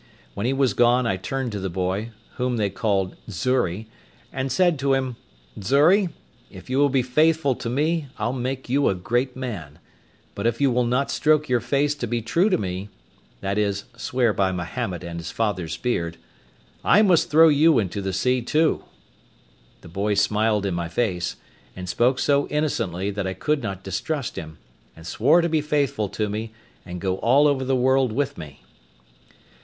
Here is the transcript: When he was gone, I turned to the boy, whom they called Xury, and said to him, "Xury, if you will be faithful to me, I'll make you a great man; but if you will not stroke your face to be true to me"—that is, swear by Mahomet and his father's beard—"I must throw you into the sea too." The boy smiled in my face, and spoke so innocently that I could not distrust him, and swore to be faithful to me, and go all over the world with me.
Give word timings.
When 0.33 0.47
he 0.47 0.53
was 0.53 0.73
gone, 0.73 1.05
I 1.05 1.15
turned 1.15 1.51
to 1.51 1.59
the 1.59 1.69
boy, 1.69 2.09
whom 2.37 2.57
they 2.57 2.71
called 2.71 3.15
Xury, 3.29 3.87
and 4.33 4.51
said 4.51 4.79
to 4.79 4.95
him, 4.95 5.15
"Xury, 5.61 6.09
if 6.49 6.71
you 6.71 6.79
will 6.79 6.89
be 6.89 7.03
faithful 7.03 7.53
to 7.57 7.69
me, 7.69 8.07
I'll 8.17 8.33
make 8.33 8.67
you 8.67 8.89
a 8.89 8.95
great 8.95 9.35
man; 9.35 9.77
but 10.33 10.47
if 10.47 10.59
you 10.59 10.71
will 10.71 10.87
not 10.87 11.11
stroke 11.11 11.47
your 11.47 11.59
face 11.59 11.93
to 11.93 12.07
be 12.07 12.19
true 12.23 12.49
to 12.49 12.57
me"—that 12.57 13.59
is, 13.59 13.83
swear 13.95 14.33
by 14.33 14.51
Mahomet 14.51 15.03
and 15.03 15.19
his 15.19 15.29
father's 15.29 15.77
beard—"I 15.77 17.03
must 17.03 17.29
throw 17.29 17.49
you 17.49 17.77
into 17.77 18.01
the 18.01 18.11
sea 18.11 18.41
too." 18.41 18.83
The 19.81 19.87
boy 19.87 20.15
smiled 20.15 20.65
in 20.65 20.73
my 20.73 20.87
face, 20.89 21.35
and 21.75 21.87
spoke 21.87 22.17
so 22.17 22.47
innocently 22.47 23.11
that 23.11 23.27
I 23.27 23.35
could 23.35 23.61
not 23.61 23.83
distrust 23.83 24.35
him, 24.35 24.57
and 24.95 25.05
swore 25.05 25.41
to 25.41 25.47
be 25.47 25.61
faithful 25.61 26.09
to 26.09 26.27
me, 26.27 26.53
and 26.87 26.99
go 26.99 27.17
all 27.17 27.45
over 27.45 27.63
the 27.63 27.75
world 27.75 28.11
with 28.11 28.35
me. 28.35 28.61